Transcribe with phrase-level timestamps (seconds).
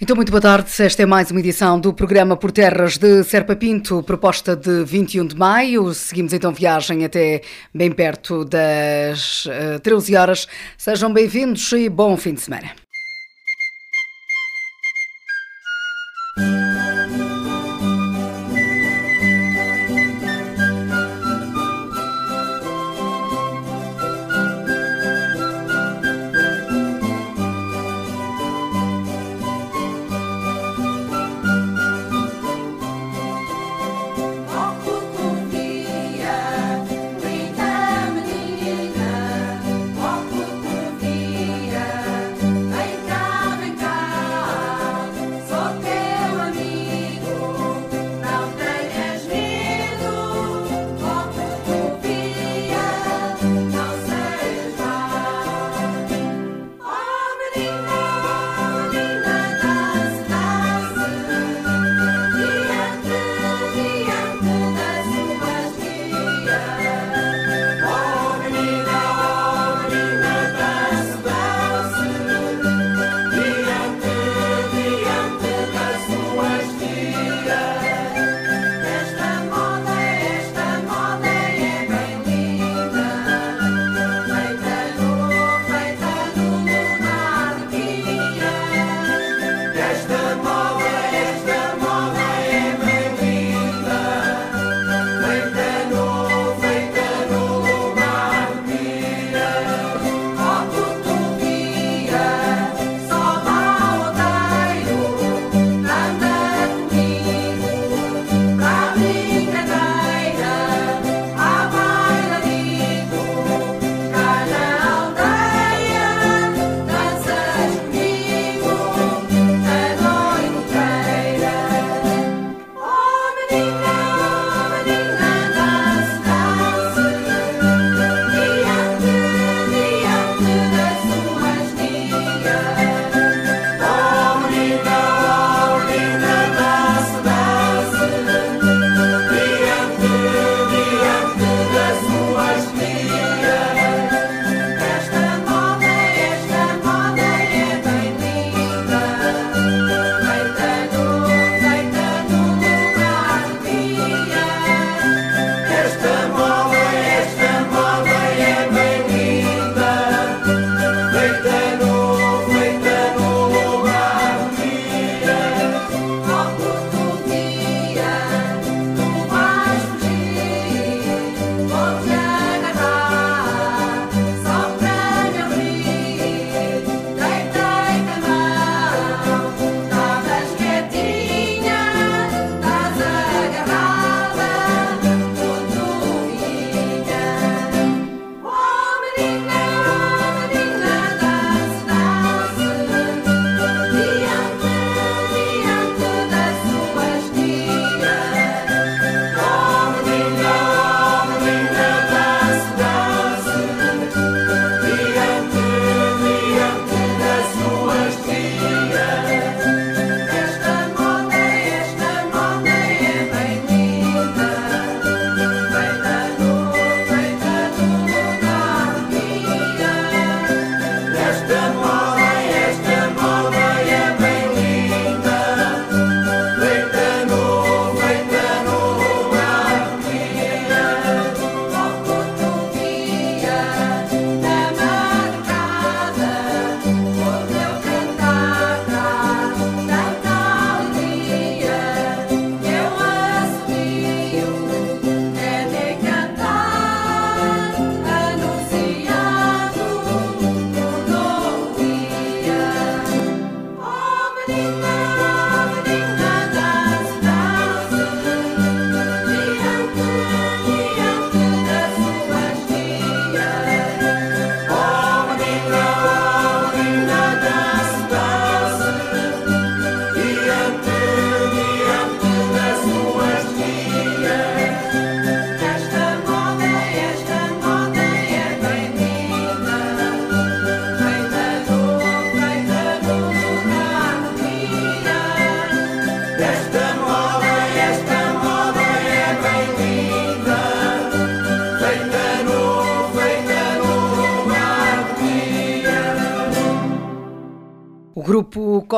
[0.00, 0.70] Então, muito boa tarde.
[0.80, 5.26] Esta é mais uma edição do programa Por Terras de Serpa Pinto, proposta de 21
[5.26, 5.92] de maio.
[5.92, 7.40] Seguimos então viagem até
[7.74, 10.46] bem perto das uh, eh, 13 horas.
[10.76, 12.87] Sejam bem-vindos e bom fim de semana.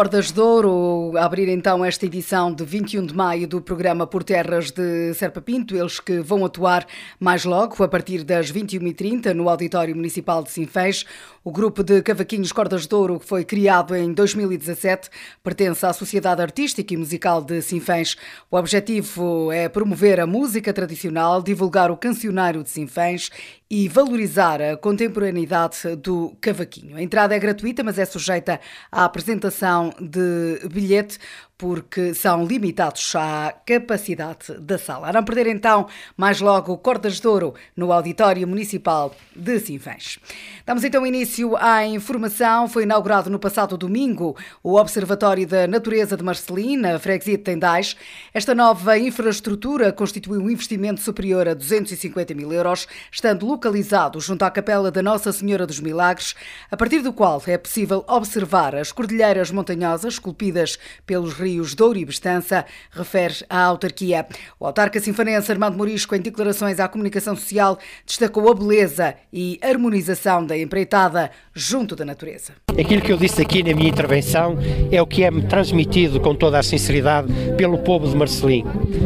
[0.00, 4.70] Cordas de Ouro abrir então esta edição de 21 de maio do programa Por Terras
[4.70, 6.86] de Serpa Pinto, eles que vão atuar
[7.18, 11.04] mais logo, a partir das 21h30, no Auditório Municipal de Sinfãs.
[11.42, 15.08] O grupo de cavaquinhos Cordas de Ouro, que foi criado em 2017,
[15.42, 18.16] pertence à Sociedade Artística e Musical de Sinfãs.
[18.50, 23.30] O objetivo é promover a música tradicional, divulgar o cancionário de Sinfãs
[23.70, 26.96] e valorizar a contemporaneidade do cavaquinho.
[26.96, 28.60] A entrada é gratuita, mas é sujeita
[28.90, 30.58] à apresentação de
[31.00, 31.18] It.
[31.60, 35.10] Porque são limitados à capacidade da sala.
[35.10, 35.86] A não perder então
[36.16, 40.18] mais logo Cordas de Ouro no Auditório Municipal de Sinfãs.
[40.64, 42.66] Damos então início à informação.
[42.66, 47.94] Foi inaugurado no passado domingo o Observatório da Natureza de Marcelina, freguesia de Tendais.
[48.32, 54.50] Esta nova infraestrutura constitui um investimento superior a 250 mil euros, estando localizado junto à
[54.50, 56.34] Capela da Nossa Senhora dos Milagres,
[56.70, 61.98] a partir do qual é possível observar as cordilheiras montanhosas esculpidas pelos rios rios Douro
[61.98, 64.26] e Bestança, refere a autarquia.
[64.58, 70.44] O autarca sinfanense Armando Morisco, em declarações à comunicação social, destacou a beleza e harmonização
[70.44, 72.52] da empreitada junto da natureza.
[72.78, 74.58] Aquilo que eu disse aqui na minha intervenção
[74.90, 78.64] é o que é transmitido com toda a sinceridade pelo povo de Marcelim,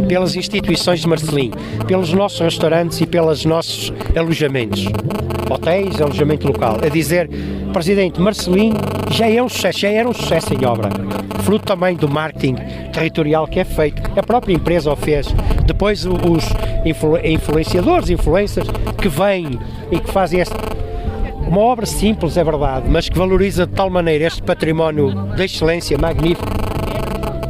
[0.08, 1.50] pelas instituições de Marcelim,
[1.86, 4.84] pelos nossos restaurantes e pelos nossos alojamentos,
[5.50, 7.28] hotéis, alojamento local, a dizer,
[7.72, 8.72] Presidente, Marcelim
[9.10, 10.88] já é um sucesso, já era um sucesso em obra,
[11.42, 12.56] fruto também do marketing
[12.92, 15.26] territorial que é feito, a própria empresa o fez,
[15.66, 16.44] depois os
[17.24, 18.68] influenciadores, influencers
[19.00, 19.58] que vêm
[19.90, 20.56] e que fazem esta
[21.46, 25.96] uma obra simples, é verdade, mas que valoriza de tal maneira este património de excelência
[25.98, 26.50] magnífico.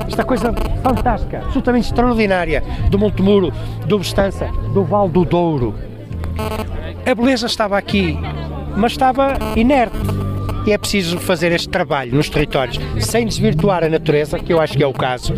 [0.06, 0.52] Esta coisa
[0.82, 3.52] fantástica, absolutamente extraordinária do Monte Muro,
[3.86, 5.74] do Bestança, do Val do Douro.
[7.06, 8.16] A beleza estava aqui,
[8.76, 9.96] mas estava inerte.
[10.66, 14.74] E é preciso fazer este trabalho nos territórios, sem desvirtuar a natureza, que eu acho
[14.78, 15.34] que é o caso,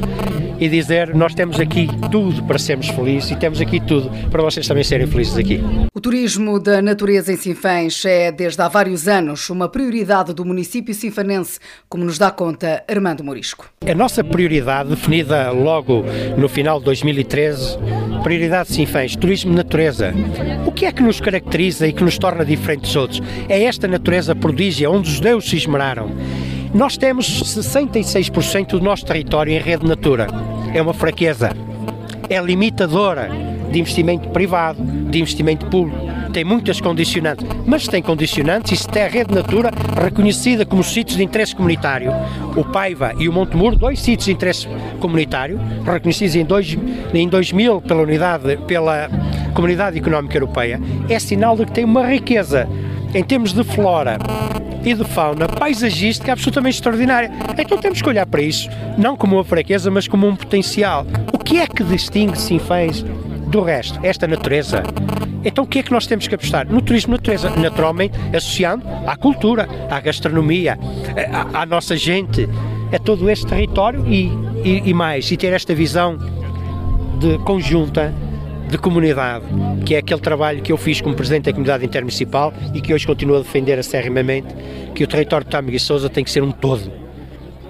[0.59, 4.67] e dizer nós temos aqui tudo para sermos felizes e temos aqui tudo para vocês
[4.67, 5.61] também serem felizes aqui.
[5.95, 10.95] O turismo da natureza em Sinfãs é desde há vários anos uma prioridade do município
[10.95, 11.59] sinfanense,
[11.89, 13.71] como nos dá conta Armando Morisco.
[13.87, 16.05] A nossa prioridade, definida logo
[16.37, 17.79] no final de 2013,
[18.23, 20.13] prioridade de Sinfãs, turismo de natureza.
[20.67, 23.23] O que é que nos caracteriza e que nos torna diferentes dos outros?
[23.49, 26.11] É esta natureza prodígia onde os deuses se esmeraram.
[26.75, 30.27] Nós temos 66% do nosso território em rede natura.
[30.75, 31.51] É uma fraqueza.
[32.29, 33.31] É limitadora
[33.71, 36.07] de investimento privado, de investimento público.
[36.33, 39.71] Tem muitas condicionantes, mas tem condicionantes e se tem a rede natura
[40.03, 42.13] reconhecida como sítios de interesse comunitário.
[42.55, 44.69] O Paiva e o Monte Muro, dois sítios de interesse
[45.01, 46.77] comunitário, reconhecidos em, dois,
[47.15, 49.09] em 2000 pela unidade, pela
[49.55, 52.69] Comunidade Económica Europeia, é sinal de que tem uma riqueza
[53.15, 54.19] em termos de flora
[54.85, 57.31] e de fauna paisagística absolutamente extraordinária.
[57.59, 61.05] Então temos que olhar para isso, não como uma fraqueza, mas como um potencial.
[61.33, 63.03] O que é que distingue Sinfãs
[63.49, 63.99] do resto?
[64.03, 64.83] Esta natureza.
[65.45, 66.67] Então o que é que nós temos que apostar?
[66.67, 70.79] No turismo natureza, naturalmente associando à cultura, à gastronomia,
[71.33, 72.49] à, à nossa gente,
[72.93, 74.27] a todo este território e,
[74.65, 76.19] e, e mais, e ter esta visão
[77.19, 78.13] de conjunta
[78.69, 79.45] de comunidade,
[79.85, 83.07] que é aquele trabalho que eu fiz como Presidente da Comunidade Intermunicipal e que hoje
[83.07, 84.49] continuo a defender acerrimamente,
[84.95, 86.91] que o território de Tâmega e Sousa tem que ser um todo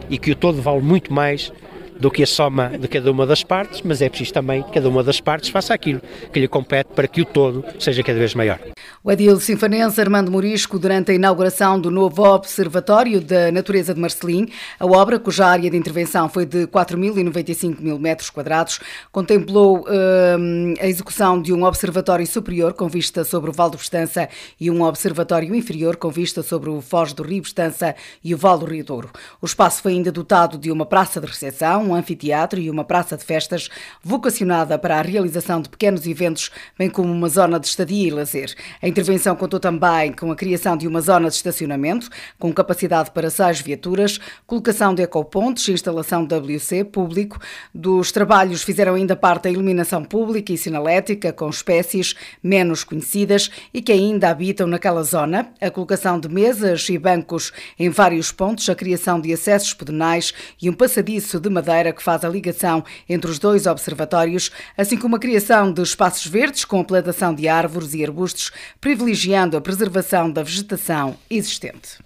[0.09, 1.53] e que o todo vale muito mais
[1.99, 4.89] do que a soma de cada uma das partes, mas é preciso também que cada
[4.89, 6.01] uma das partes faça aquilo
[6.33, 8.59] que lhe compete para que o todo seja cada vez maior.
[9.03, 14.49] O edil sinfanense Armando Morisco, durante a inauguração do novo Observatório da Natureza de Marcelim,
[14.79, 18.81] a obra, cuja área de intervenção foi de 4.095 mil metros quadrados,
[19.13, 24.29] contemplou hum, a execução de um observatório superior com vista sobre o Val do Bestança
[24.61, 28.59] e um observatório inferior com vista sobre o Foz do Rio Bestança e o Val
[28.59, 29.11] do Rio Douro.
[29.41, 33.17] O espaço foi ainda dotado de uma praça de recepção, um anfiteatro e uma praça
[33.17, 33.69] de festas
[34.03, 38.55] vocacionada para a realização de pequenos eventos, bem como uma zona de estadia e lazer.
[38.83, 43.31] A intervenção contou também com a criação de uma zona de estacionamento, com capacidade para
[43.31, 47.39] seis viaturas, colocação de ecopontos, instalação de WC público.
[47.75, 53.81] Dos trabalhos fizeram ainda parte a iluminação pública e sinalética com espécies menos conhecidas e
[53.81, 58.75] que ainda habitam naquela zona, a colocação de mesas e bancos em vários pontos, a
[58.75, 63.39] criação de acessos pedonais e um passadiço de madeira que faz a ligação entre os
[63.39, 68.05] dois observatórios, assim como a criação de espaços verdes com a plantação de árvores e
[68.05, 72.06] arbustos, privilegiando a preservação da vegetação existente.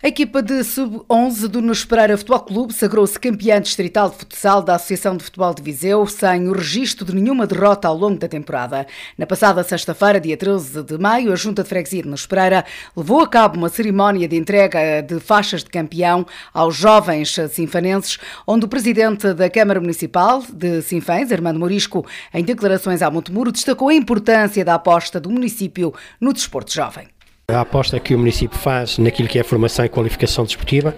[0.00, 4.76] A equipa de sub-11 do Nos Pereira Futebol Clube sagrou-se campeã distrital de futsal da
[4.76, 8.86] Associação de Futebol de Viseu, sem o registro de nenhuma derrota ao longo da temporada.
[9.18, 12.64] Na passada sexta-feira, dia 13 de maio, a Junta de Freguesia de Nos Pereira
[12.96, 16.24] levou a cabo uma cerimónia de entrega de faixas de campeão
[16.54, 23.02] aos jovens sinfanenses, onde o presidente da Câmara Municipal de Sinfãs, Armando Morisco, em declarações
[23.02, 27.17] à Montemuro, destacou a importância da aposta do município no desporto jovem.
[27.50, 30.94] A aposta que o município faz naquilo que é formação e qualificação desportiva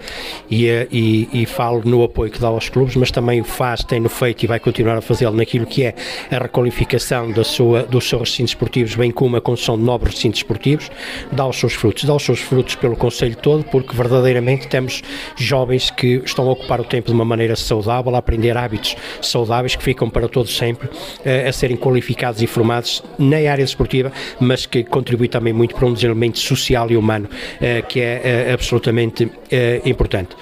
[0.49, 3.85] e, eh, e, e falo no apoio que dá aos clubes, mas também o faz,
[3.85, 5.95] tem no feito e vai continuar a fazê-lo naquilo que é
[6.29, 10.41] a requalificação da sua, dos seus recintos esportivos, bem como a construção de novos recintos
[10.41, 10.91] esportivos,
[11.31, 12.03] dá os seus frutos.
[12.03, 15.01] Dá os seus frutos pelo Conselho todo, porque verdadeiramente temos
[15.37, 19.77] jovens que estão a ocupar o tempo de uma maneira saudável, a aprender hábitos saudáveis
[19.77, 20.89] que ficam para todos sempre
[21.23, 25.85] eh, a serem qualificados e formados na área desportiva, mas que contribui também muito para
[25.85, 27.29] um dos elementos social e humano
[27.59, 30.35] eh, que é eh, absolutamente eh, importante.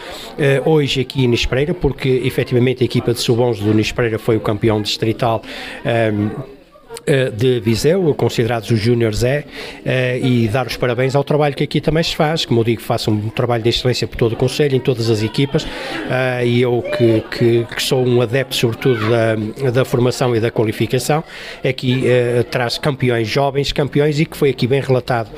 [0.65, 4.82] hoje aqui em Nispereira, porque efetivamente a equipa de sub-11 do Nispereira foi o campeão
[4.82, 5.41] distrital
[5.84, 6.12] eh,
[7.36, 9.44] de Viseu, considerados os Júniores é,
[9.86, 12.46] eh, e dar os parabéns ao trabalho que aqui também se faz.
[12.46, 15.24] Como eu digo, façam um trabalho de excelência por todo o Conselho, em todas as
[15.24, 15.66] equipas,
[16.10, 20.51] eh, e eu que, que, que, sou um adepto, sobretudo, da, da formação e da
[20.51, 21.24] qualificação,
[21.68, 22.04] aqui
[22.51, 25.30] traz campeões jovens, campeões, e que foi aqui bem relatado,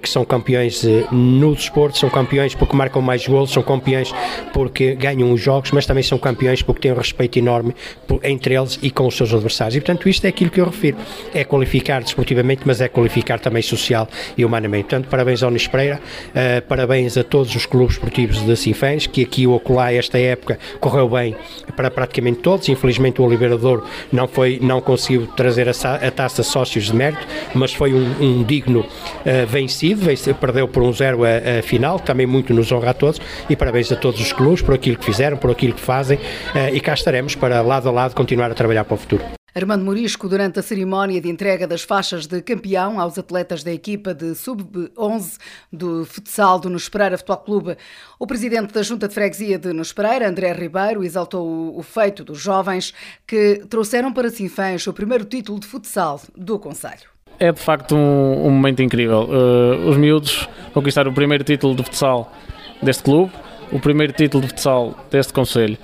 [0.00, 4.12] que são campeões no desporto, são campeões porque marcam mais gols, são campeões
[4.52, 7.74] porque ganham os jogos, mas também são campeões porque têm um respeito enorme
[8.22, 9.76] entre eles e com os seus adversários.
[9.76, 10.97] E, portanto, isto é aquilo que eu refiro
[11.34, 14.88] é qualificar desportivamente, mas é qualificar também social e humanamente.
[14.88, 16.00] Portanto, parabéns ao Nis Pereira,
[16.30, 20.58] uh, parabéns a todos os clubes esportivos de Sinfãs, que aqui o Ocular esta época
[20.80, 21.36] correu bem
[21.76, 22.68] para praticamente todos.
[22.68, 27.26] Infelizmente o Oliveira Douro não, foi, não conseguiu trazer a, a taça sócios de mérito,
[27.54, 31.98] mas foi um, um digno uh, vencido, venceu, perdeu por um zero a, a, final,
[31.98, 35.04] também muito nos honra a todos e parabéns a todos os clubes por aquilo que
[35.04, 38.54] fizeram, por aquilo que fazem uh, e cá estaremos para lado a lado continuar a
[38.54, 39.37] trabalhar para o futuro.
[39.58, 44.14] Armando Morisco, durante a cerimónia de entrega das faixas de campeão aos atletas da equipa
[44.14, 45.36] de sub-11
[45.72, 47.76] do futsal do Nos Pereira Futebol Clube,
[48.20, 52.38] o presidente da Junta de Freguesia de Nos Pereira, André Ribeiro, exaltou o feito dos
[52.38, 52.94] jovens
[53.26, 57.08] que trouxeram para Sinfãs o primeiro título de futsal do Conselho.
[57.40, 59.24] É de facto um, um momento incrível.
[59.24, 62.32] Uh, os miúdos conquistaram o primeiro título de futsal
[62.80, 63.32] deste clube,
[63.72, 65.76] o primeiro título de futsal deste Conselho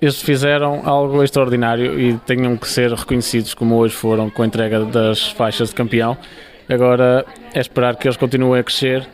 [0.00, 4.84] eles fizeram algo extraordinário e tenham que ser reconhecidos como hoje foram com a entrega
[4.84, 6.16] das faixas de campeão.
[6.68, 7.24] Agora
[7.54, 9.06] é esperar que eles continuem a crescer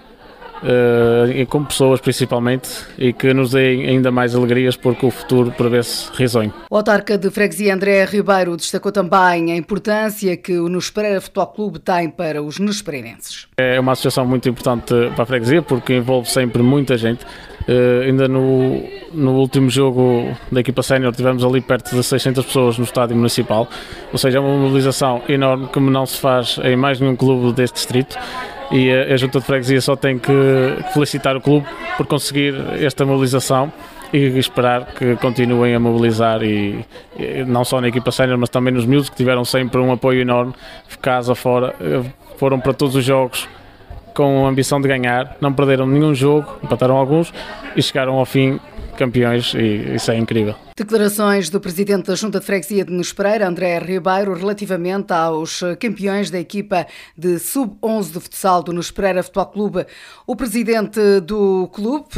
[0.63, 6.11] uh, como pessoas principalmente e que nos deem ainda mais alegrias porque o futuro prevê-se
[6.15, 6.53] risonho.
[6.71, 11.79] O autarca de freguesia André Ribeiro destacou também a importância que o Nespereira Futebol Clube
[11.79, 13.47] tem para os nespereirenses.
[13.57, 17.25] É uma associação muito importante para a freguesia porque envolve sempre muita gente.
[17.69, 22.79] Uh, ainda no, no último jogo da equipa sénior tivemos ali perto de 600 pessoas
[22.79, 23.69] no estádio municipal,
[24.13, 27.75] ou seja, é uma mobilização enorme que não se faz em mais nenhum clube deste
[27.75, 28.19] distrito.
[28.71, 30.33] E a, a Junta de Freguesia só tem que
[30.93, 31.67] felicitar o clube
[31.97, 33.71] por conseguir esta mobilização
[34.13, 36.85] e esperar que continuem a mobilizar e,
[37.19, 40.21] e não só na equipa sénior mas também nos miúdos que tiveram sempre um apoio
[40.21, 40.53] enorme
[41.01, 42.03] casa fora eh,
[42.37, 43.49] foram para todos os jogos
[44.15, 47.33] com a ambição de ganhar, não perderam nenhum jogo, empataram alguns
[47.77, 48.61] e chegaram ao fim
[48.97, 50.55] campeões e isso é incrível.
[50.77, 56.31] Declarações do presidente da Junta de Freguesia de Nos Pereira, André Ribeiro, relativamente aos campeões
[56.31, 59.87] da equipa de sub-11 do futsal do Nos Pereira Futebol Clube.
[60.27, 62.09] O presidente do clube,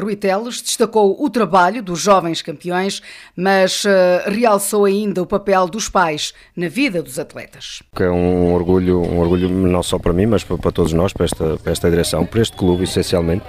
[0.00, 3.00] Rui Teles, destacou o trabalho dos jovens campeões,
[3.36, 7.82] mas eh, realçou ainda o papel dos pais na vida dos atletas.
[7.98, 11.24] É um orgulho, um orgulho não só para mim, mas para, para todos nós, para
[11.24, 13.44] esta, para esta direção, para este clube essencialmente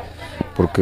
[0.55, 0.81] porque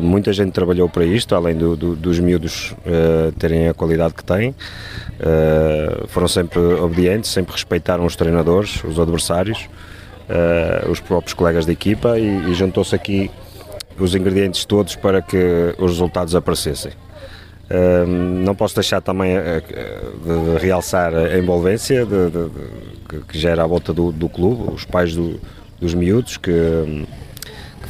[0.00, 4.24] muita gente trabalhou para isto, além do, do, dos miúdos uh, terem a qualidade que
[4.24, 9.68] têm, uh, foram sempre obedientes, sempre respeitaram os treinadores, os adversários,
[10.28, 13.30] uh, os próprios colegas de equipa e, e juntou-se aqui
[13.98, 16.92] os ingredientes todos para que os resultados aparecessem.
[18.44, 24.10] não posso deixar também de, realçar a envolvência de, de, que gera à volta do,
[24.10, 25.38] do clube, os pais do,
[25.78, 26.50] dos miúdos que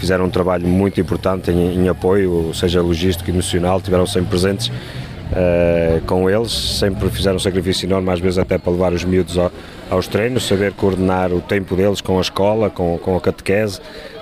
[0.02, 6.04] fizeram um trabalho muito importante em, em apoio, seja logístico emocional, tiveram sempre presentes uh,
[6.09, 9.52] com eles, sempre fizeram um sacrifício enorme, às vezes até para levar os miúdos ao,
[9.88, 13.78] aos treinos, saber coordenar o tempo deles com a escola, com, com a catequese,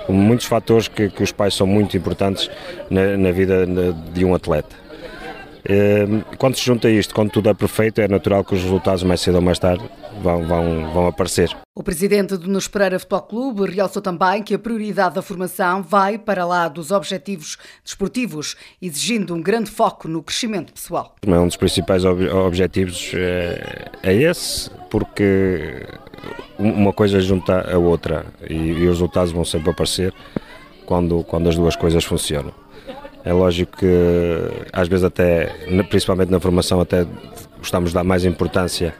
[0.07, 2.47] muitos fatores que, que os pais são muito importantes
[2.87, 3.65] na, na vida
[4.13, 4.80] de um atleta.
[5.67, 9.21] Ehm, quando se junta isto, quando tudo é perfeito, é natural que os resultados mais
[9.21, 9.83] cedo ou mais tarde
[10.21, 11.55] vão, vão, vão aparecer.
[11.75, 16.17] O presidente do Nos Pereira Futebol Clube realçou também que a prioridade da formação vai
[16.17, 21.15] para lá dos objetivos desportivos, exigindo um grande foco no crescimento pessoal.
[21.25, 25.85] Um dos principais ob objetivos é, é esse, porque
[26.57, 30.13] uma coisa junta a outra e, e os resultados vão sempre aparecer
[30.85, 32.60] quando, quando as duas coisas funcionam.
[33.23, 33.87] É lógico que
[34.73, 35.45] às vezes até,
[35.89, 37.05] principalmente na formação, até
[37.57, 38.93] gostamos de dar mais importância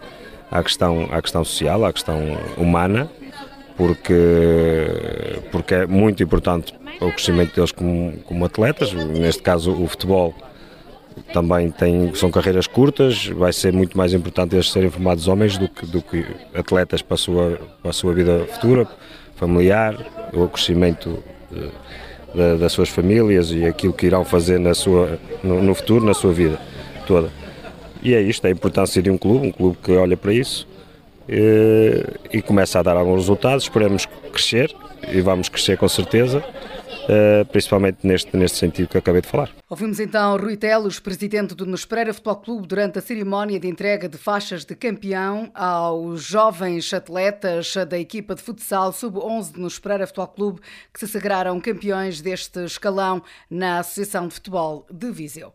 [0.49, 2.17] à questão, à questão social, à questão
[2.57, 3.09] humana,
[3.75, 4.15] porque,
[5.51, 8.93] porque é muito importante o crescimento deles como, como atletas.
[8.93, 10.35] Neste caso, o futebol
[11.33, 15.67] também tem, são carreiras curtas, vai ser muito mais importante eles serem formados homens do
[15.67, 18.87] que, do que atletas para a, sua, para a sua vida futura,
[19.35, 19.97] familiar,
[20.33, 21.23] o crescimento
[22.33, 26.13] da, das suas famílias e aquilo que irão fazer na sua, no, no, futuro, na
[26.13, 26.59] sua vida
[27.05, 27.29] toda.
[28.01, 30.67] E é isto, é a importância de um clube, um clube que olha para isso
[31.27, 34.73] e, e começa a dar alguns resultados, esperemos crescer
[35.11, 36.43] e vamos crescer com certeza.
[37.03, 39.49] Uh, principalmente neste, neste sentido que acabei de falar.
[39.69, 44.07] Ouvimos então Rui Telos, presidente do Nos Pereira Futebol Clube, durante a cerimónia de entrega
[44.07, 50.05] de faixas de campeão aos jovens atletas da equipa de futsal sub-11 do Nos Pereira
[50.05, 50.61] Futebol Clube,
[50.93, 55.53] que se sagraram campeões deste escalão na Associação de Futebol de Viseu.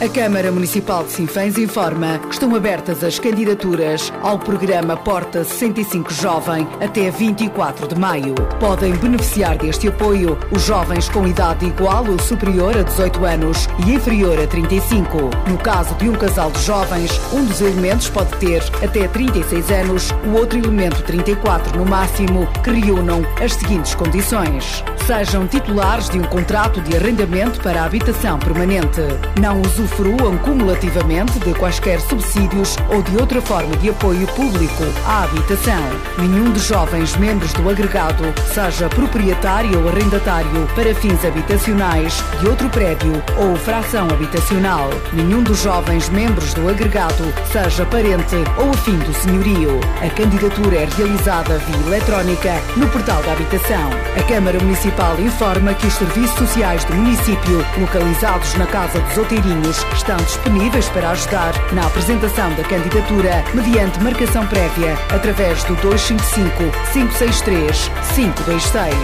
[0.00, 6.14] A Câmara Municipal de Sinfãs informa que estão abertas as candidaturas ao programa Porta 65
[6.14, 8.36] Jovem até 24 de maio.
[8.60, 13.94] Podem beneficiar deste apoio os jovens com idade igual ou superior a 18 anos e
[13.94, 15.18] inferior a 35.
[15.48, 20.10] No caso de um casal de jovens, um dos elementos pode ter até 36 anos,
[20.24, 24.84] o outro elemento 34 no máximo, que reúnam as seguintes condições.
[25.08, 29.00] Sejam titulares de um contrato de arrendamento para habitação permanente.
[29.48, 35.82] Não usufruam cumulativamente de quaisquer subsídios ou de outra forma de apoio público à habitação.
[36.18, 42.68] Nenhum dos jovens membros do agregado seja proprietário ou arrendatário para fins habitacionais de outro
[42.68, 44.90] prédio ou fração habitacional.
[45.14, 49.80] Nenhum dos jovens membros do agregado seja parente ou afim do senhorio.
[50.04, 53.88] A candidatura é realizada via eletrónica no portal da habitação.
[54.14, 59.84] A Câmara Municipal informa que os serviços sociais do município, localizados na Casa dos Outeirinhos,
[59.94, 67.88] estão disponíveis para ajudar na apresentação da candidatura mediante marcação prévia através do 255 563
[68.16, 68.94] 526.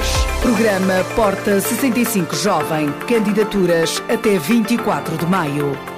[0.42, 2.90] Programa Porta 65 Jovem.
[3.06, 5.93] Candidaturas até 24 de maio.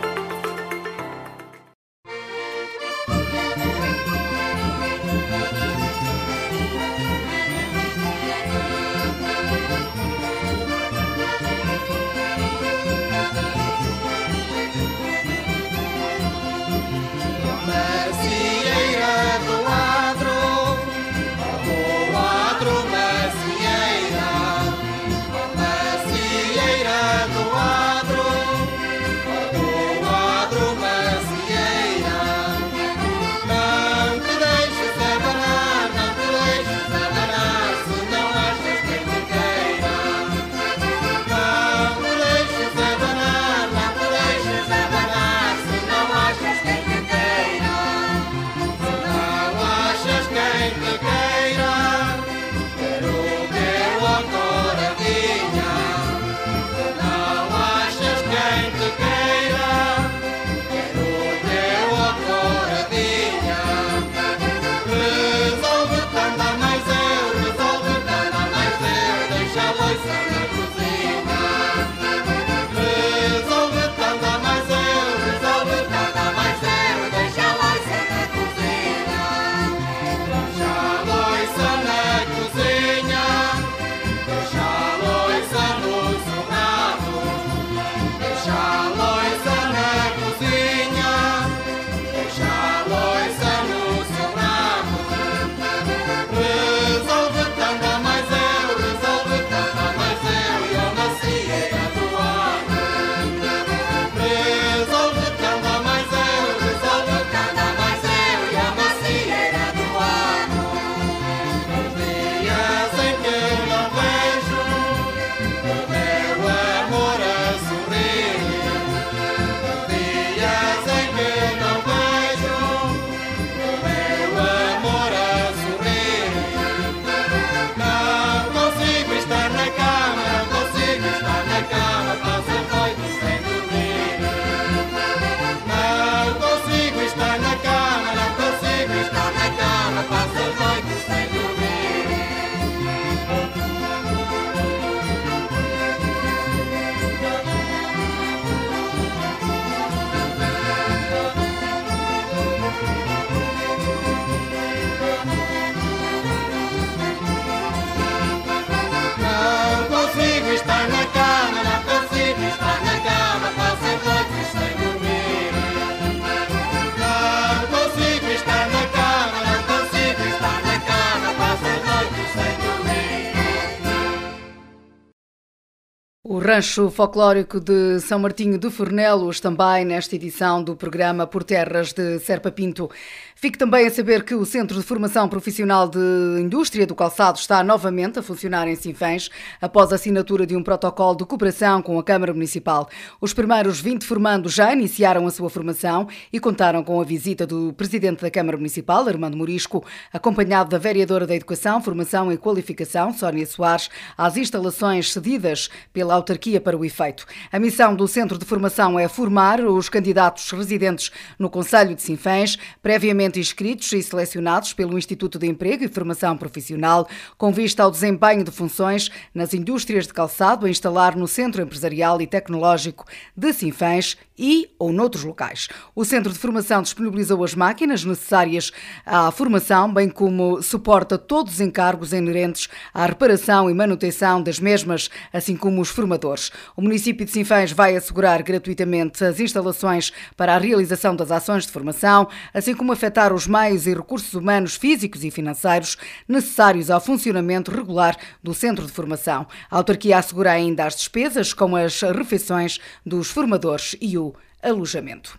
[176.35, 182.19] Rancho folclórico de São Martinho de Fornelos, também nesta edição do programa Por Terras de
[182.19, 182.91] Serpa Pinto.
[183.39, 185.99] Fique também a saber que o Centro de Formação Profissional de
[186.41, 189.29] Indústria do Calçado está novamente a funcionar em Sinfãs
[189.61, 192.89] após a assinatura de um protocolo de cooperação com a Câmara Municipal.
[193.21, 197.75] Os primeiros 20 formandos já iniciaram a sua formação e contaram com a visita do
[197.75, 203.47] Presidente da Câmara Municipal, Armando Morisco, acompanhado da Vereadora da Educação, Formação e Qualificação, Sónia
[203.47, 207.25] Soares, às instalações cedidas pela autarquia para o efeito.
[207.53, 212.59] A missão do Centro de Formação é formar os candidatos residentes no Conselho de Sinfãs,
[212.83, 218.45] previamente inscritos e selecionados pelo Instituto de Emprego e Formação Profissional, com vista ao desempenho
[218.45, 223.05] de funções nas indústrias de calçado a instalar no Centro Empresarial e Tecnológico
[223.37, 225.69] de Sinfãs e ou noutros locais.
[225.95, 228.73] O Centro de Formação disponibilizou as máquinas necessárias
[229.05, 235.09] à formação, bem como suporta todos os encargos inerentes à reparação e manutenção das mesmas,
[235.33, 236.51] assim como os formadores.
[236.77, 241.73] O município de Sinfãs vai assegurar gratuitamente as instalações para a realização das ações de
[241.73, 245.97] formação, assim como afetar os meios e recursos humanos físicos e financeiros
[246.29, 249.47] necessários ao funcionamento regular do Centro de Formação.
[249.71, 254.26] A autarquia assegura ainda as despesas com as refeições dos formadores e o
[254.67, 255.31] alojamento.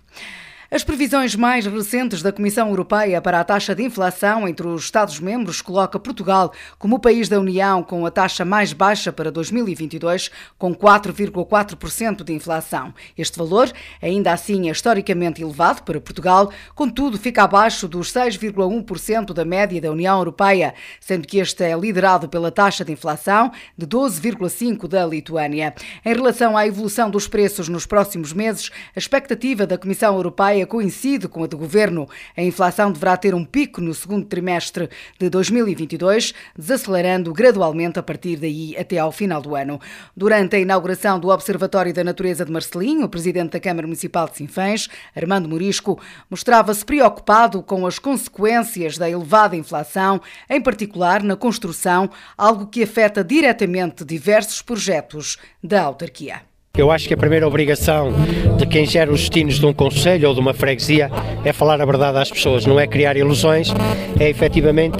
[0.70, 5.62] As previsões mais recentes da Comissão Europeia para a taxa de inflação entre os Estados-membros
[5.62, 10.76] coloca Portugal como o país da União com a taxa mais baixa para 2022, com
[10.76, 12.94] 4,4% de inflação.
[13.18, 19.46] Este valor, ainda assim, é historicamente elevado para Portugal, contudo, fica abaixo dos 6,1% da
[19.46, 24.86] média da União Europeia, sendo que este é liderado pela taxa de inflação de 12,5%
[24.86, 25.74] da Lituânia.
[26.04, 30.66] Em relação à evolução dos preços nos próximos meses, a expectativa da Comissão Europeia Europeia
[30.66, 32.08] coincide com a do governo.
[32.36, 34.90] A inflação deverá ter um pico no segundo trimestre
[35.20, 39.80] de 2022, desacelerando gradualmente a partir daí até ao final do ano.
[40.16, 44.38] Durante a inauguração do Observatório da Natureza de Marcelinho, o presidente da Câmara Municipal de
[44.38, 52.10] Sinfãs, Armando Morisco, mostrava-se preocupado com as consequências da elevada inflação, em particular na construção,
[52.38, 56.42] algo que afeta diretamente diversos projetos da autarquia.
[56.78, 58.14] Eu acho que a primeira obrigação
[58.58, 61.10] de quem gera os destinos de um conselho ou de uma freguesia
[61.44, 63.74] é falar a verdade às pessoas, não é criar ilusões,
[64.20, 64.98] é efetivamente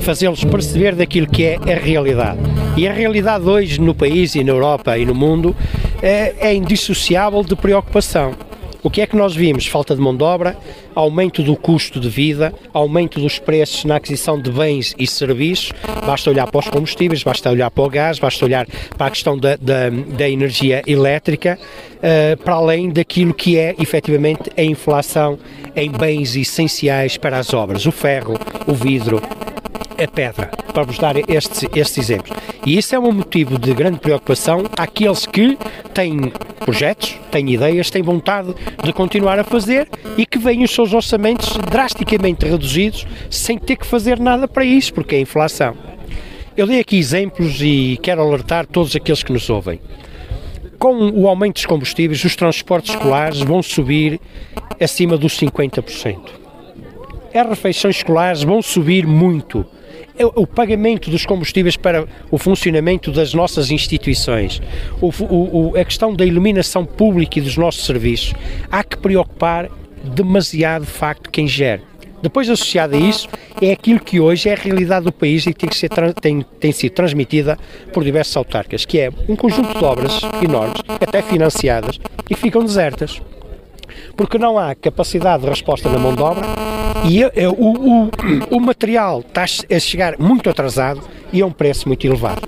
[0.00, 2.38] fazê-los perceber daquilo que é a realidade.
[2.76, 5.54] E a realidade hoje no país e na Europa e no mundo
[6.02, 8.47] é, é indissociável de preocupação.
[8.82, 9.66] O que é que nós vimos?
[9.66, 10.56] Falta de mão de obra,
[10.94, 15.72] aumento do custo de vida, aumento dos preços na aquisição de bens e serviços.
[16.06, 19.36] Basta olhar para os combustíveis, basta olhar para o gás, basta olhar para a questão
[19.36, 21.58] da, da, da energia elétrica,
[21.96, 25.38] uh, para além daquilo que é efetivamente a inflação
[25.74, 29.20] em bens essenciais para as obras: o ferro, o vidro,
[29.98, 32.36] a pedra, para vos dar estes, estes exemplos.
[32.64, 35.58] E isso é um motivo de grande preocupação àqueles que
[35.92, 40.92] têm projetos, têm ideias, têm vontade de continuar a fazer e que veem os seus
[40.92, 45.76] orçamentos drasticamente reduzidos sem ter que fazer nada para isso, porque é inflação.
[46.56, 49.80] Eu dei aqui exemplos e quero alertar todos aqueles que nos ouvem.
[50.78, 54.20] Com o aumento dos combustíveis, os transportes escolares vão subir
[54.80, 56.18] acima dos 50%.
[57.34, 59.77] As refeições escolares vão subir muito é
[60.24, 64.60] o pagamento dos combustíveis para o funcionamento das nossas instituições,
[65.00, 68.34] o, o, a questão da iluminação pública e dos nossos serviços,
[68.70, 69.68] há que preocupar
[70.02, 71.82] demasiado de facto quem gera.
[72.20, 73.28] Depois, associado a isso,
[73.62, 75.88] é aquilo que hoje é a realidade do país e tem, que ser,
[76.20, 77.56] tem, tem sido transmitida
[77.92, 83.20] por diversas autarcas, que é um conjunto de obras enormes, até financiadas, e ficam desertas.
[84.18, 86.44] Porque não há capacidade de resposta na mão de obra
[87.08, 88.10] e o, o,
[88.50, 91.00] o material está a chegar muito atrasado
[91.32, 92.42] e a um preço muito elevado.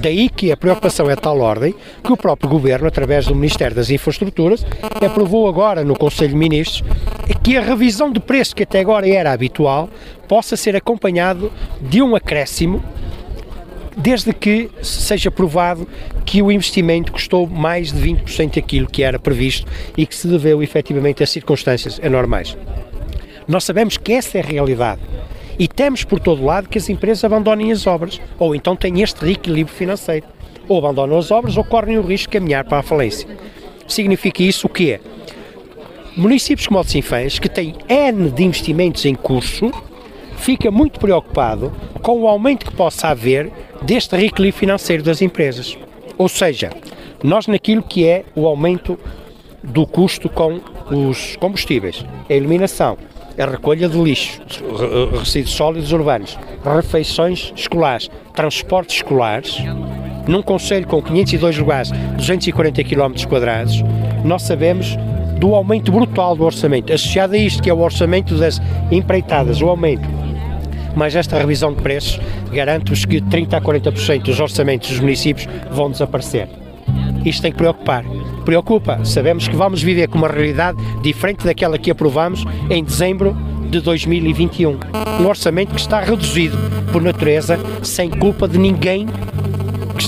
[0.00, 3.76] Daí que a preocupação é de tal ordem que o próprio Governo, através do Ministério
[3.76, 4.66] das Infraestruturas,
[5.00, 6.82] aprovou agora no Conselho de Ministros
[7.42, 9.88] que a revisão de preço que até agora era habitual
[10.26, 12.82] possa ser acompanhado de um acréscimo
[13.96, 15.86] desde que seja provado
[16.24, 20.62] que o investimento custou mais de 20% daquilo que era previsto e que se deveu
[20.62, 22.56] efetivamente a circunstâncias anormais.
[23.46, 25.00] Nós sabemos que essa é a realidade.
[25.58, 29.24] E temos por todo lado que as empresas abandonem as obras, ou então têm este
[29.24, 30.26] reequilíbrio financeiro.
[30.66, 33.28] Ou abandonam as obras ou correm o risco de caminhar para a falência.
[33.86, 34.98] Significa isso o quê?
[36.16, 39.70] Municípios como o de Sinfãs, que têm N de investimentos em curso,
[40.36, 43.50] fica muito preocupado com o aumento que possa haver
[43.82, 45.76] deste reequilíbrio financeiro das empresas.
[46.16, 46.70] Ou seja,
[47.22, 48.98] nós naquilo que é o aumento
[49.62, 52.98] do custo com os combustíveis, a eliminação,
[53.38, 54.40] a recolha de lixo,
[55.18, 59.58] resíduos sólidos urbanos, refeições escolares, transportes escolares,
[60.28, 63.82] num conselho com 502 lugares, 240 km quadrados,
[64.24, 64.96] nós sabemos
[65.38, 66.92] do aumento brutal do orçamento.
[66.92, 70.08] Associado a isto, que é o orçamento das empreitadas, o aumento,
[70.94, 72.20] mas esta revisão de preços,
[72.52, 76.48] garanto-vos que 30% a 40% dos orçamentos dos municípios vão desaparecer.
[77.24, 78.04] Isto tem que preocupar.
[78.44, 79.04] Preocupa.
[79.04, 83.34] Sabemos que vamos viver com uma realidade diferente daquela que aprovamos em dezembro
[83.70, 84.78] de 2021.
[85.20, 86.56] Um orçamento que está reduzido
[86.92, 89.06] por natureza, sem culpa de ninguém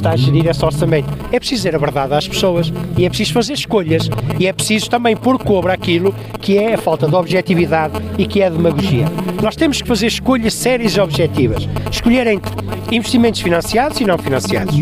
[0.07, 1.09] está a gerir esse orçamento.
[1.33, 4.89] É preciso dizer a verdade às pessoas e é preciso fazer escolhas e é preciso
[4.89, 9.07] também pôr cobra aquilo que é a falta de objetividade e que é a demagogia.
[9.43, 11.69] Nós temos que fazer escolhas sérias e objetivas.
[11.91, 12.53] Escolher entre
[12.93, 14.77] investimentos financiados e não financiados.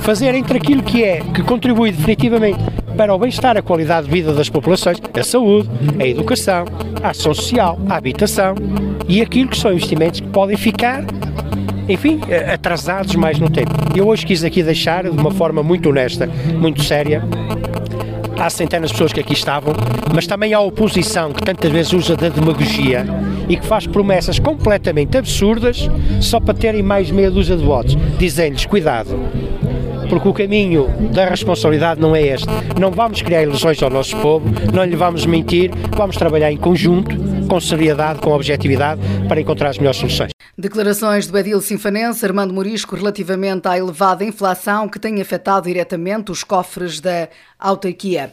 [0.00, 2.58] Fazer entre aquilo que é, que contribui definitivamente
[2.96, 6.64] para o bem-estar, a qualidade de vida das populações, a saúde, a educação,
[7.02, 8.54] a ação social, a habitação
[9.08, 11.04] e aquilo que são investimentos que podem ficar
[11.88, 12.20] enfim,
[12.52, 13.70] atrasados mais no tempo.
[13.94, 17.22] Eu hoje quis aqui deixar, de uma forma muito honesta, muito séria,
[18.38, 19.74] há centenas de pessoas que aqui estavam,
[20.14, 23.06] mas também há a oposição que tantas vezes usa da demagogia
[23.48, 25.88] e que faz promessas completamente absurdas
[26.20, 29.18] só para terem mais meia dúzia de votos, dizendo-lhes cuidado,
[30.08, 32.46] porque o caminho da responsabilidade não é este.
[32.78, 37.16] Não vamos criar ilusões ao nosso povo, não lhe vamos mentir, vamos trabalhar em conjunto,
[37.48, 40.30] com seriedade, com objetividade, para encontrar as melhores soluções.
[40.56, 46.44] Declarações do Edil Sinfanense, Armando Morisco, relativamente à elevada inflação que tem afetado diretamente os
[46.44, 47.28] cofres da
[47.58, 48.32] autarquia.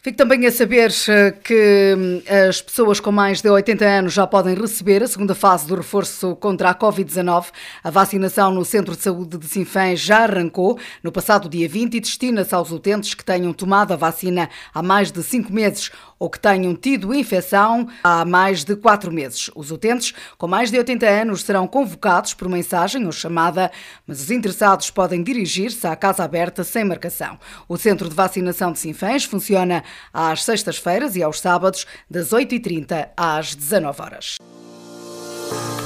[0.00, 4.28] Fico também a saber eh, que hum, as pessoas com mais de 80 anos já
[4.28, 7.46] podem receber a segunda fase do reforço contra a Covid-19.
[7.82, 12.00] A vacinação no Centro de Saúde de Sinfãs já arrancou no passado dia 20 e
[12.00, 16.38] destina-se aos utentes que tenham tomado a vacina há mais de 5 meses ou que
[16.38, 19.50] tenham tido infecção há mais de 4 meses.
[19.54, 23.70] Os utentes com mais de 80 anos serão convocados por mensagem ou chamada,
[24.06, 27.36] mas os interessados podem dirigir-se à Casa Aberta sem marcação.
[27.68, 29.82] O Centro de Vacinação de Sinfãs funciona
[30.12, 34.36] às sextas-feiras e aos sábados, das 8h30 às 19 horas.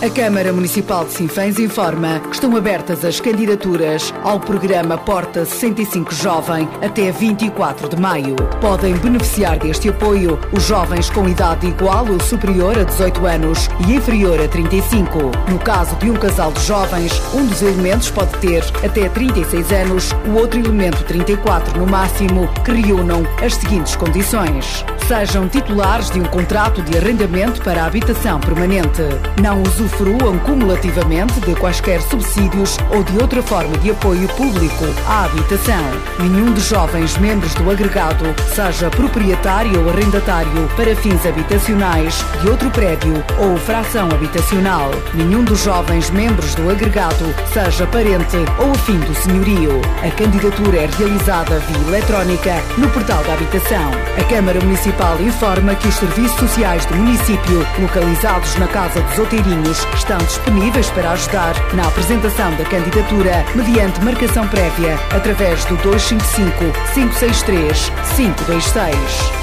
[0.02, 6.12] A Câmara Municipal de Sinfãs informa que estão abertas as candidaturas ao programa Porta 65
[6.12, 8.34] Jovem até 24 de maio.
[8.60, 13.94] Podem beneficiar deste apoio os jovens com idade igual ou superior a 18 anos e
[13.94, 15.18] inferior a 35.
[15.48, 20.10] No caso de um casal de jovens, um dos elementos pode ter até 36 anos,
[20.26, 24.84] o outro elemento 34 no máximo, que reúnam as seguintes condições.
[25.06, 29.02] Sejam titulares de um contrato de arrendamento para habitação permanente.
[29.40, 35.24] Não usufruam usufruam cumulativamente de quaisquer subsídios ou de outra forma de apoio público à
[35.24, 35.84] habitação.
[36.18, 42.70] Nenhum dos jovens membros do agregado seja proprietário ou arrendatário para fins habitacionais de outro
[42.70, 44.90] prédio ou fração habitacional.
[45.14, 49.80] Nenhum dos jovens membros do agregado seja parente ou afim do senhorio.
[50.02, 53.90] A candidatura é realizada via eletrónica no portal da habitação.
[54.18, 59.84] A Câmara Municipal informa que os serviços sociais do município, localizados na Casa dos Outeirinhos,
[59.94, 67.90] estão disponíveis para ajudar na apresentação da candidatura mediante marcação prévia através do 255 563
[68.14, 68.96] 526.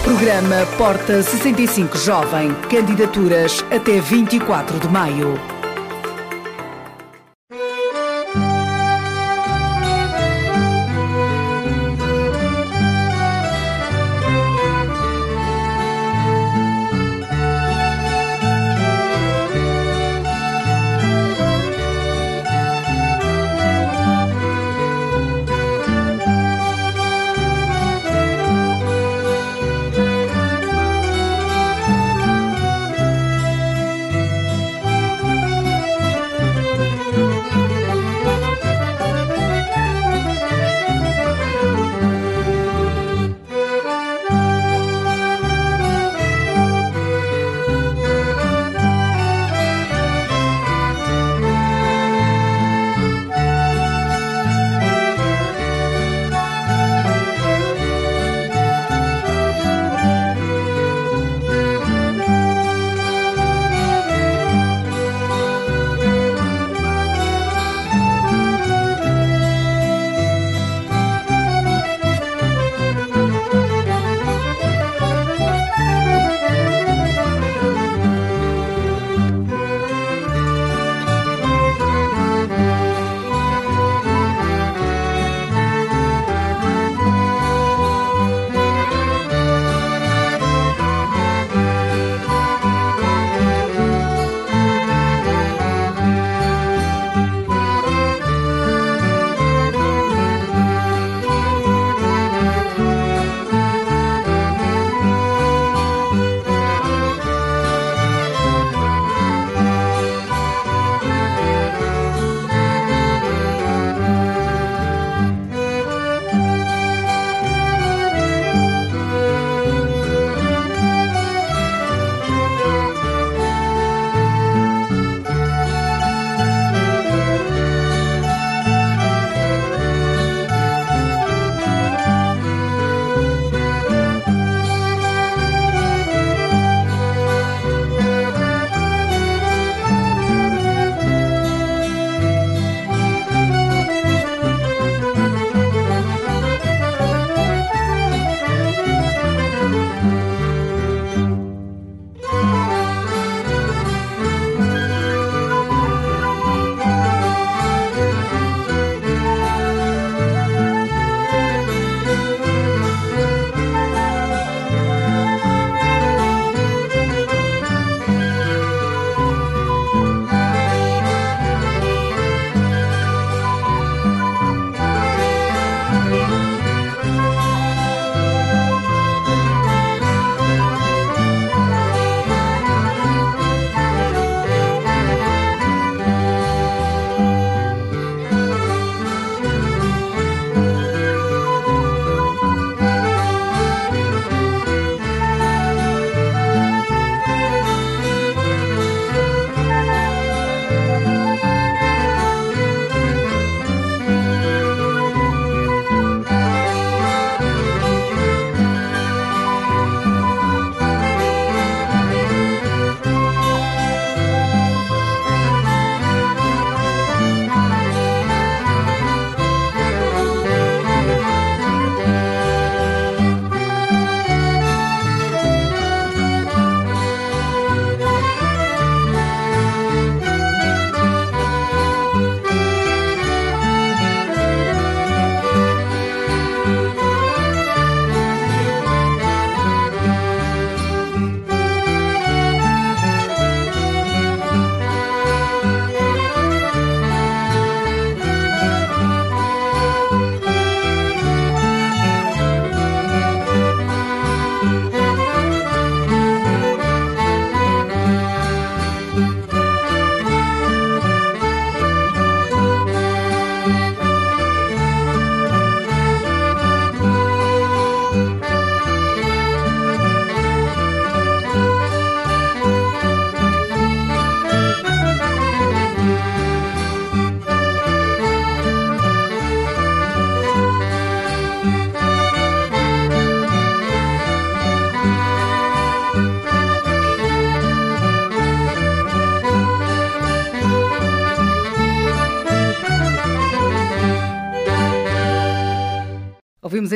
[0.03, 2.53] Programa Porta 65 Jovem.
[2.69, 5.58] Candidaturas até 24 de maio.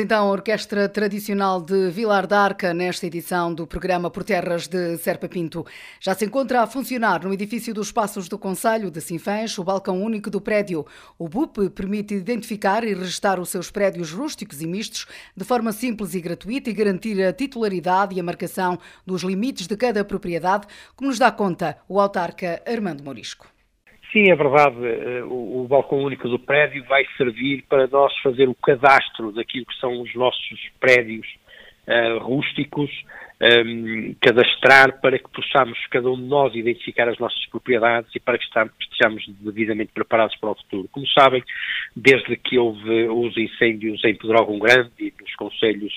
[0.04, 5.26] Então a Orquestra Tradicional de Vilar d'Arca nesta edição do programa Por Terras de Serpa
[5.30, 5.64] Pinto.
[5.98, 10.02] Já se encontra a funcionar no edifício dos Passos do Conselho de Sinfãs o balcão
[10.02, 10.84] único do prédio.
[11.18, 16.12] O BUP permite identificar e registrar os seus prédios rústicos e mistos de forma simples
[16.12, 21.08] e gratuita e garantir a titularidade e a marcação dos limites de cada propriedade, como
[21.08, 23.53] nos dá conta o autarca Armando Morisco.
[24.14, 24.76] Sim, é verdade.
[24.86, 29.66] Eh, o, o, balcão único do prédio vai servir para nós fazer o cadastro daquilo
[29.66, 31.26] que são os nossos prédios
[31.88, 32.88] uh, rústicos,
[33.42, 38.20] um, ehm, cadastrar para que possamos, cada um de nós, identificar as nossas propriedades e
[38.20, 40.88] para que estejamos devidamente preparados para o futuro.
[40.92, 41.42] Como sabem,
[41.96, 45.92] desde que houve os incêndios em Pedrógão Grande e nos conselhos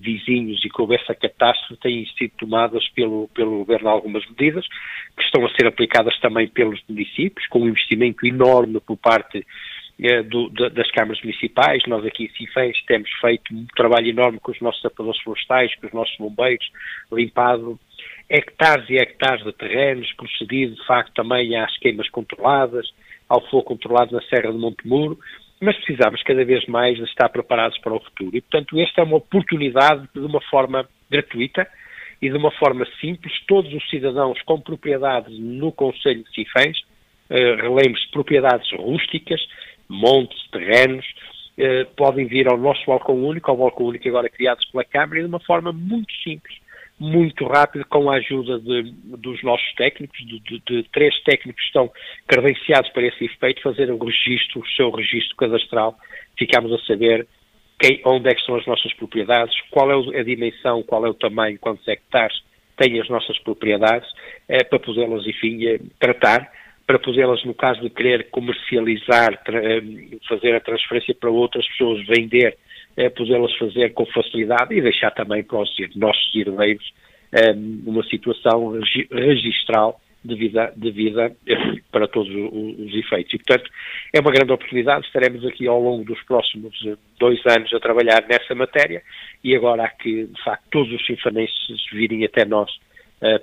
[0.00, 4.66] vizinhos e que houve essa catástrofe, têm sido tomadas pelo, pelo Governo algumas medidas
[5.16, 9.46] que estão a ser aplicadas também pelos municípios, com um investimento enorme por parte
[10.02, 11.82] eh, do, das câmaras municipais.
[11.86, 15.86] Nós aqui em Cifães temos feito um trabalho enorme com os nossos sapadores florestais, com
[15.86, 16.66] os nossos bombeiros,
[17.12, 17.78] limpado
[18.28, 22.90] hectares e hectares de terrenos, procedido de facto também às queimas controladas,
[23.28, 25.18] ao fogo controlado na Serra de Montemuro,
[25.60, 28.36] mas precisamos cada vez mais de estar preparados para o futuro.
[28.36, 31.68] E, portanto, esta é uma oportunidade de uma forma gratuita
[32.20, 36.78] e de uma forma simples, todos os cidadãos com propriedades no Conselho de Cifães,
[37.28, 39.40] eh, relembro-se, propriedades rústicas,
[39.88, 41.06] montes, terrenos,
[41.58, 45.22] eh, podem vir ao nosso balcão único, ao balcão único agora criados pela Câmara, e
[45.22, 46.54] de uma forma muito simples
[47.00, 51.68] muito rápido com a ajuda de, dos nossos técnicos, de, de, de, três técnicos que
[51.68, 51.90] estão
[52.28, 55.96] credenciados para esse efeito, fazer o registro, o seu registro cadastral,
[56.38, 57.26] ficamos a saber
[57.78, 61.14] quem, onde é que são as nossas propriedades, qual é a dimensão, qual é o
[61.14, 62.36] tamanho, quantos hectares
[62.76, 64.08] têm as nossas propriedades,
[64.46, 66.52] é, para podê-las, enfim, é, tratar,
[66.86, 69.82] para podê-las, no caso de querer comercializar, eh,
[70.28, 72.58] fazer a transferência para outras pessoas, vender
[72.96, 76.92] é, podê-las fazer com facilidade e deixar também para os nossos herdeiros
[77.32, 78.78] é, uma situação
[79.10, 81.34] registral de vida, de vida
[81.90, 83.32] para todos os efeitos.
[83.34, 83.70] E, portanto,
[84.12, 85.06] é uma grande oportunidade.
[85.06, 89.02] Estaremos aqui ao longo dos próximos eh, dois anos a trabalhar nessa matéria
[89.42, 92.70] e agora há que, de facto, todos os sinfanenses virem até nós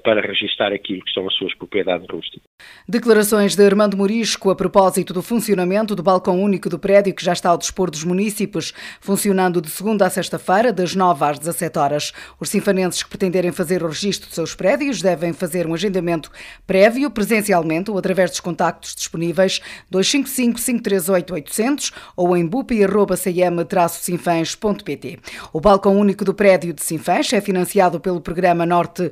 [0.04, 2.42] para registar aquilo que são as suas propriedades rústicas.
[2.90, 7.34] Declarações de Armando Morisco a propósito do funcionamento do balcão único do prédio que já
[7.34, 12.12] está ao dispor dos municípios, funcionando de segunda a sexta-feira, das 9 às 17 horas.
[12.40, 16.32] Os sinfanenses que pretenderem fazer o registro de seus prédios devem fazer um agendamento
[16.66, 19.60] prévio, presencialmente ou através dos contactos disponíveis
[19.92, 25.20] 255 538 800 ou em bupi.cm-sinfãs.pt.
[25.54, 29.12] O balcão único do prédio de Sinfãs é financiado pelo programa Norte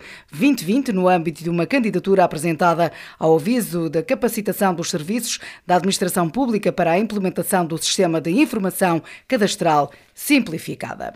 [0.55, 6.29] 2020 no âmbito de uma candidatura apresentada ao aviso da capacitação dos serviços da administração
[6.29, 11.13] pública para a implementação do sistema de informação cadastral simplificada.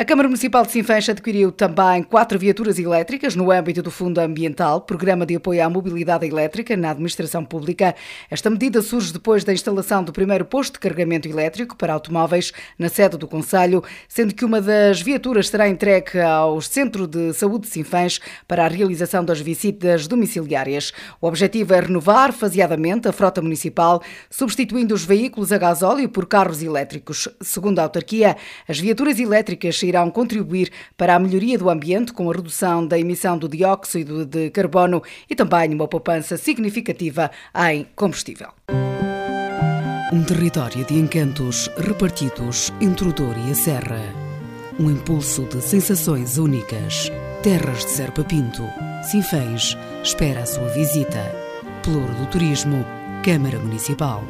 [0.00, 4.82] A Câmara Municipal de Sinfãs adquiriu também quatro viaturas elétricas no âmbito do Fundo Ambiental,
[4.82, 7.96] Programa de Apoio à Mobilidade Elétrica na Administração Pública.
[8.30, 12.88] Esta medida surge depois da instalação do primeiro posto de carregamento elétrico para automóveis na
[12.88, 17.72] sede do Conselho, sendo que uma das viaturas será entregue ao Centro de Saúde de
[17.72, 20.92] Sinfãs para a realização das visitas domiciliárias.
[21.20, 26.62] O objetivo é renovar faseadamente a frota municipal, substituindo os veículos a gasóleo por carros
[26.62, 27.28] elétricos.
[27.40, 28.36] Segundo a autarquia,
[28.68, 33.36] as viaturas elétricas irão contribuir para a melhoria do ambiente com a redução da emissão
[33.36, 37.30] do dióxido de carbono e também uma poupança significativa
[37.70, 38.48] em combustível.
[40.10, 44.00] Um território de encantos repartidos entre o Douro e a Serra.
[44.80, 47.10] Um impulso de sensações únicas.
[47.42, 48.62] Terras de Serpa Pinto.
[49.02, 51.20] Sinfãs espera a sua visita.
[51.82, 52.84] Pluro do Turismo,
[53.22, 54.24] Câmara Municipal.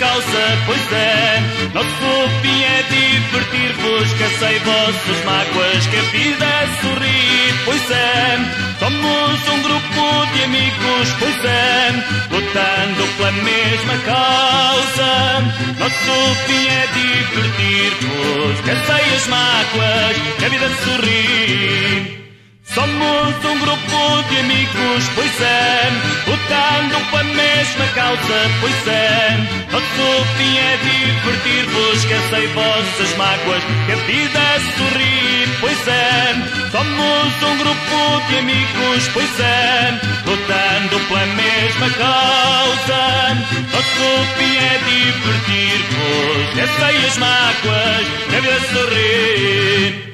[0.00, 1.42] Mesma causa, pois é.
[1.74, 8.38] Nosso fim é divertir-vos, que sei vossas mágoas, que a vida é sorrir, pois é.
[8.78, 11.92] Somos um grupo de amigos, pois é,
[12.30, 15.40] lutando pela mesma causa.
[15.78, 22.20] Nosso fim é divertir-vos, que sei as mágoas, que a vida é sorrir.
[22.64, 23.99] Somos um grupo
[24.30, 25.90] de amigos, pois é,
[26.26, 29.36] lutando pela mesma causa, pois é.
[29.72, 34.40] Nosso fim é divertir-vos, esquecei vossas mágoas, que a vida
[34.76, 36.34] sorrir, pois é.
[36.70, 43.34] Somos um grupo de amigos, pois é, lutando pela mesma causa.
[43.72, 50.06] Nosso fim é divertir-vos, esquecei as mágoas, que a vida sorrir.
[50.06, 50.09] A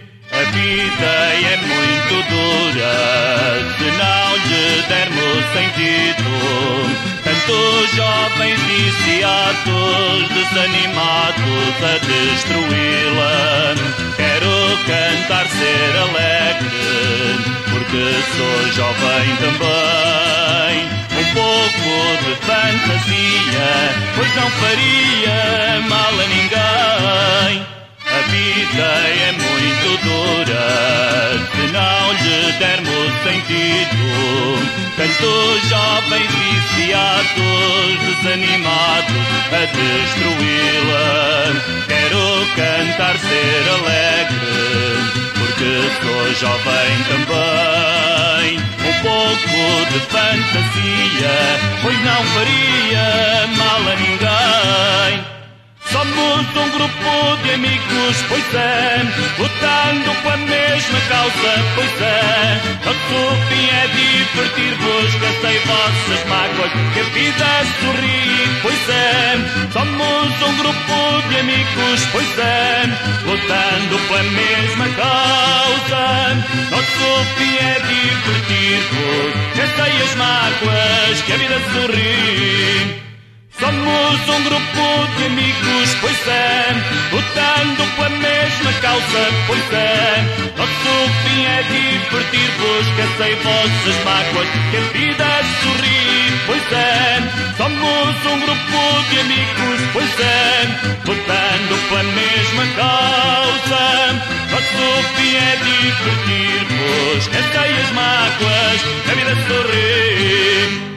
[0.56, 1.12] vida
[1.52, 2.94] é muito dura
[3.78, 6.32] se não lhe dermos sentido.
[7.24, 13.74] Tantos jovens viciados, desanimados a destruí-la.
[14.16, 14.54] Quero
[14.86, 16.86] cantar, ser alegre,
[17.70, 18.04] porque
[18.36, 20.76] sou jovem também.
[21.18, 21.92] Um pouco
[22.24, 23.70] de fantasia,
[24.14, 27.66] pois não faria mal a ninguém.
[28.16, 28.88] A vida
[29.28, 30.66] é muito dura
[31.54, 34.06] se não lhe dermos sentido.
[34.96, 41.08] Tantos jovens viciados, desanimados a destruí-la.
[41.86, 42.24] Quero
[42.56, 44.56] cantar, ser alegre,
[45.34, 48.56] porque sou jovem também.
[48.80, 49.58] Um pouco
[49.92, 51.36] de fantasia,
[51.82, 53.06] pois não faria
[53.58, 54.25] mal a ninguém.
[56.56, 59.02] Somos um grupo de amigos, pois é,
[59.38, 62.60] lutando pela mesma causa, pois é.
[62.82, 67.46] Nosso fim é divertir-vos, gastei vossas mágoas, que a vida
[67.80, 69.36] sorrir, pois é.
[69.70, 72.84] Somos um grupo de amigos, pois é,
[73.26, 76.34] lutando pela mesma causa.
[76.70, 83.05] Nosso fim é divertir-vos, gastei as mágoas, que a vida sorrir.
[83.58, 86.74] Somos um grupo de amigos, pois é,
[87.10, 90.24] lutando pela mesma causa, pois é.
[90.58, 95.24] Nosso fim é divertir-vos, que sei vossas mágoas, que a vida
[95.62, 97.56] sorrir, pois é.
[97.56, 100.66] Somos um grupo de amigos, pois é,
[101.06, 103.86] lutando pela mesma causa.
[104.50, 110.95] Nosso fim é divertir-vos, que sei as mágoas, que a vida sorrir.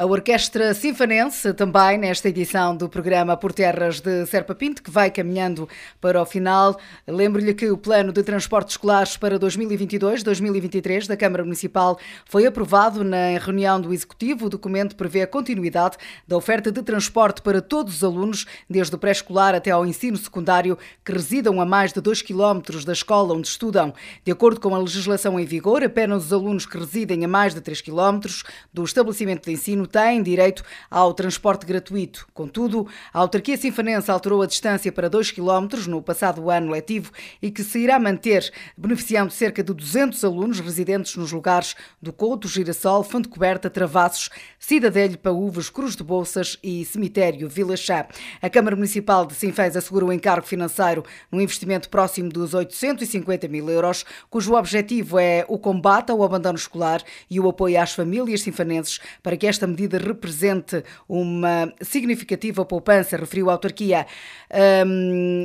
[0.00, 5.10] A Orquestra Sinfanense, também nesta edição do programa Por Terras de Serpa Pinto, que vai
[5.10, 5.68] caminhando
[6.00, 6.78] para o final.
[7.04, 13.36] Lembro-lhe que o plano de transportes escolares para 2022-2023 da Câmara Municipal foi aprovado na
[13.40, 14.46] reunião do Executivo.
[14.46, 15.96] O documento prevê a continuidade
[16.28, 20.78] da oferta de transporte para todos os alunos, desde o pré-escolar até ao ensino secundário,
[21.04, 23.92] que residam a mais de 2 km da escola onde estudam.
[24.24, 27.60] De acordo com a legislação em vigor, apenas os alunos que residem a mais de
[27.60, 28.20] 3 km
[28.72, 32.28] do estabelecimento de ensino têm direito ao transporte gratuito.
[32.32, 37.10] Contudo, a autarquia sinfanense alterou a distância para 2 km no passado ano letivo
[37.40, 42.46] e que se irá manter, beneficiando cerca de 200 alunos residentes nos lugares do Couto,
[42.46, 44.28] Girassol, Fonte Coberta, Travassos,
[44.58, 48.06] Cidadelho, Paúvos, Cruz de Bolsas e Cemitério Vila Chá.
[48.42, 53.68] A Câmara Municipal de Sinfãs assegura o encargo financeiro no investimento próximo dos 850 mil
[53.70, 59.00] euros, cujo objetivo é o combate ao abandono escolar e o apoio às famílias sinfanenses
[59.22, 64.06] para que esta medida represente uma significativa poupança, referiu a autarquia.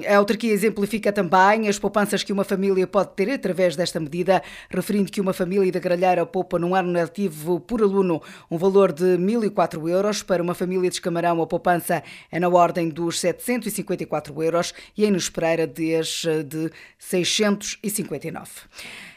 [0.07, 5.11] a autarquia exemplifica também as poupanças que uma família pode ter através desta medida, referindo
[5.11, 9.89] que uma família da Gralheira poupa num ano letivo por aluno um valor de 1.004
[9.89, 10.23] euros.
[10.23, 15.11] Para uma família de Escamarão, a poupança é na ordem dos 754 euros e em
[15.11, 18.49] Nos Pereira, desde de 659.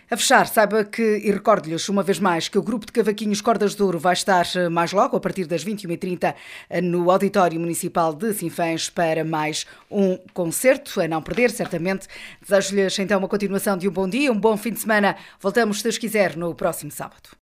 [0.08, 3.74] A fechar, saiba que, e recordo-lhes uma vez mais, que o grupo de cavaquinhos Cordas
[3.74, 6.32] de Ouro vai estar eh, mais logo, a partir das 21h30,
[6.70, 12.06] eh, no Auditório Municipal de Sinfãs para mais um concerto, a não perder, certamente.
[12.40, 15.16] Desejo-lhes então uma continuação de um bom dia, um bom fim de semana.
[15.40, 17.30] Voltamos, se Deus quiser, no próximo sábado.